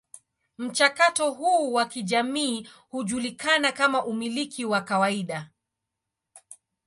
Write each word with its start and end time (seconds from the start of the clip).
Mchakato 0.57 1.31
huu 1.31 1.73
wa 1.73 1.85
kijamii 1.85 2.67
hujulikana 2.89 3.71
kama 3.71 4.05
umiliki 4.05 4.65
wa 4.65 4.81
kawaida. 4.81 5.49